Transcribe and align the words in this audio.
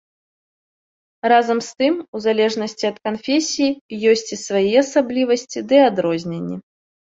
Разам 1.31 1.59
з 1.67 1.75
тым, 1.81 1.93
у 2.17 2.21
залежнасці 2.25 2.89
ад 2.91 2.97
канфесіі, 3.09 3.71
ёсць 4.15 4.27
і 4.35 4.41
свае 4.47 4.75
асаблівасці 4.85 5.59
ды 5.71 5.77
адрозненні. 5.93 6.57